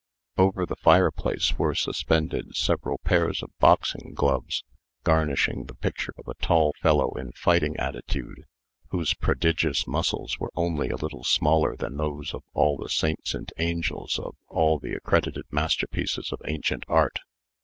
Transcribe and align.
Over 0.35 0.65
the 0.65 0.75
fireplace 0.77 1.59
were 1.59 1.75
suspended 1.75 2.55
several 2.55 2.97
pairs 2.97 3.43
of 3.43 3.51
boxing 3.59 4.13
gloves, 4.15 4.63
garnishing 5.03 5.65
the 5.65 5.75
picture 5.75 6.15
of 6.17 6.27
a 6.27 6.33
tall 6.43 6.73
fellow 6.81 7.11
in 7.17 7.33
fighting 7.33 7.77
attitude, 7.77 8.47
whose 8.89 9.13
prodigious 9.13 9.85
muscles 9.85 10.39
were 10.39 10.49
only 10.55 10.89
a 10.89 10.95
little 10.97 11.23
smaller 11.23 11.75
than 11.75 11.97
those 11.97 12.33
of 12.33 12.41
all 12.55 12.77
the 12.77 12.89
saints 12.89 13.35
and 13.35 13.53
angels 13.59 14.17
of 14.17 14.35
all 14.47 14.79
the 14.79 14.93
accredited 14.93 15.45
masterpieces 15.51 16.31
of 16.33 16.41
ancient 16.47 16.83
art. 16.87 17.19